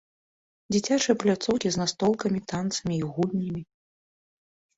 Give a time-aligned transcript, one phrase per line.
[0.71, 3.61] Дзіцячыя пляцоўкі з настолкамі, танцамі і гульнямі.